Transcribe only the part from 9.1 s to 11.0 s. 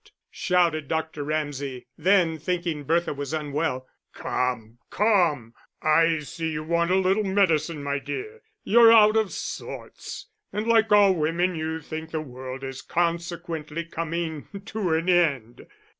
of sorts, and like